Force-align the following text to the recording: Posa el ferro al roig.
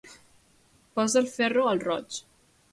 Posa 0.95 1.21
el 1.23 1.29
ferro 1.37 1.69
al 1.75 1.85
roig. 1.87 2.21